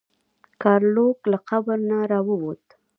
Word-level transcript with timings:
ګارلوک 0.61 1.19
له 1.31 1.37
قبر 1.49 1.77
نه 1.89 1.97
راووت. 2.11 2.63